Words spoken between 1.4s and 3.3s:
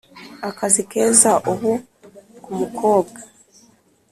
ubu ku mukobwa,